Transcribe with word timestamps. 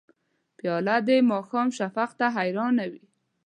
پیاله 0.57 0.95
د 1.07 1.09
ماښام 1.31 1.67
شفق 1.77 2.09
ته 2.19 2.25
حیرانه 2.37 2.85
وي. 2.91 3.03